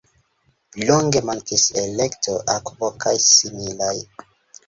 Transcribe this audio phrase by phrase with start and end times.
[0.89, 3.93] Longe mankis elekto, akvo kaj similaj.